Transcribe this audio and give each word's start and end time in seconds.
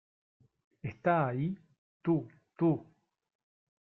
¡Está 0.81 1.27
ahí! 1.27 1.55
Tú... 2.01 2.27
tú... 2.57 2.83